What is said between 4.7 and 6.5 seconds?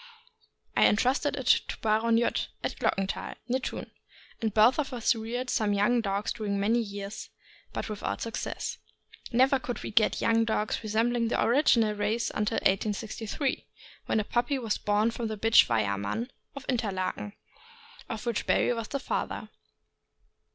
of us reared some young dogs